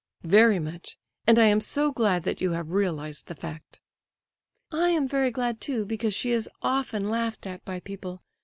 "Very 0.23 0.57
much; 0.57 0.97
and 1.27 1.37
I 1.37 1.45
am 1.45 1.61
so 1.61 1.91
glad 1.91 2.23
that 2.23 2.41
you 2.41 2.53
have 2.53 2.71
realized 2.71 3.27
the 3.27 3.35
fact." 3.35 3.81
"I 4.71 4.89
am 4.89 5.07
very 5.07 5.29
glad, 5.29 5.61
too, 5.61 5.85
because 5.85 6.15
she 6.15 6.31
is 6.31 6.49
often 6.63 7.07
laughed 7.07 7.45
at 7.45 7.63
by 7.65 7.81
people. 7.81 8.23